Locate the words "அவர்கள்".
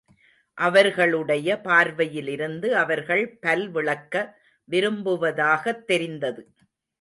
2.69-3.37